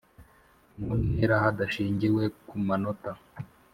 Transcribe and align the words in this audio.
mu 0.79 0.91
ntera 1.03 1.35
hadashingiwe 1.43 2.23
ku 2.47 2.55
manota 2.67 3.11